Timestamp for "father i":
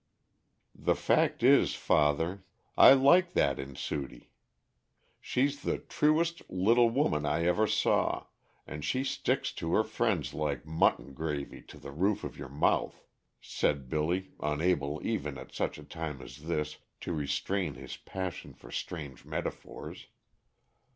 1.75-2.93